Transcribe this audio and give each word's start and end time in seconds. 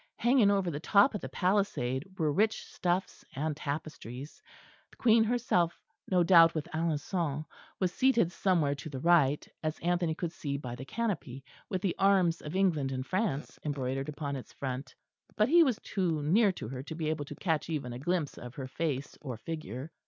Hanging 0.15 0.49
over 0.49 0.71
the 0.71 0.79
top 0.79 1.13
of 1.13 1.21
the 1.21 1.29
palisade 1.29 2.17
were 2.17 2.33
rich 2.33 2.63
stuffs 2.65 3.23
and 3.35 3.55
tapestries. 3.55 4.41
The 4.89 4.97
Queen 4.97 5.23
herself 5.23 5.79
no 6.09 6.23
doubt 6.23 6.55
with 6.55 6.65
Alençon 6.73 7.45
was 7.79 7.93
seated 7.93 8.31
somewhere 8.31 8.73
to 8.73 8.89
the 8.89 8.97
right, 8.99 9.47
as 9.61 9.77
Anthony 9.77 10.15
could 10.15 10.31
see 10.31 10.57
by 10.57 10.73
the 10.73 10.85
canopy, 10.85 11.43
with 11.69 11.83
the 11.83 11.95
arms 11.99 12.41
of 12.41 12.55
England 12.55 12.91
and 12.91 13.05
France 13.05 13.59
embroidered 13.63 14.09
upon 14.09 14.35
its 14.35 14.51
front; 14.51 14.95
but 15.35 15.49
he 15.49 15.61
was 15.61 15.77
too 15.83 16.23
near 16.23 16.51
to 16.53 16.67
her 16.69 16.81
to 16.81 16.95
be 16.95 17.11
able 17.11 17.25
to 17.25 17.35
catch 17.35 17.69
even 17.69 17.93
a 17.93 17.99
glimpse 17.99 18.39
of 18.39 18.55
her 18.55 18.65
face 18.67 19.15
or 19.21 19.37
figure. 19.37 19.91